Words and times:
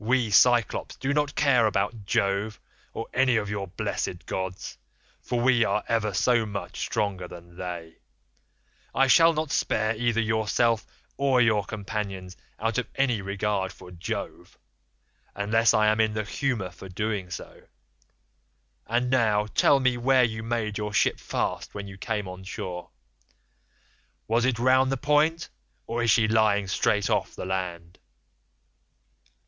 We 0.00 0.30
Cyclopes 0.32 0.96
do 0.96 1.14
not 1.14 1.36
care 1.36 1.64
about 1.64 2.04
Jove 2.04 2.58
or 2.92 3.06
any 3.14 3.36
of 3.36 3.48
your 3.48 3.68
blessed 3.68 4.26
gods, 4.26 4.76
for 5.22 5.40
we 5.40 5.64
are 5.64 5.84
ever 5.86 6.12
so 6.12 6.44
much 6.44 6.80
stronger 6.80 7.28
than 7.28 7.56
they. 7.56 7.98
I 8.92 9.06
shall 9.06 9.32
not 9.32 9.52
spare 9.52 9.94
either 9.94 10.20
yourself 10.20 10.84
or 11.16 11.40
your 11.40 11.62
companions 11.64 12.36
out 12.58 12.76
of 12.78 12.88
any 12.96 13.22
regard 13.22 13.72
for 13.72 13.92
Jove, 13.92 14.58
unless 15.36 15.72
I 15.72 15.86
am 15.86 16.00
in 16.00 16.14
the 16.14 16.24
humour 16.24 16.70
for 16.70 16.88
doing 16.88 17.30
so. 17.30 17.68
And 18.84 19.08
now 19.08 19.46
tell 19.46 19.78
me 19.78 19.96
where 19.96 20.24
you 20.24 20.42
made 20.42 20.76
your 20.76 20.92
ship 20.92 21.20
fast 21.20 21.72
when 21.72 21.86
you 21.86 21.96
came 21.96 22.26
on 22.26 22.42
shore. 22.42 22.90
Was 24.26 24.44
it 24.44 24.58
round 24.58 24.90
the 24.90 24.96
point, 24.96 25.50
or 25.86 26.02
is 26.02 26.10
she 26.10 26.26
lying 26.26 26.66
straight 26.66 27.08
off 27.08 27.36
the 27.36 27.46
land? 27.46 28.00